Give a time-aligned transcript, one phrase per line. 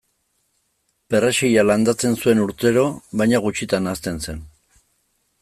[1.15, 2.87] Perrexila landatzen zuen urtero
[3.21, 4.43] baina gutxitan hazten zen.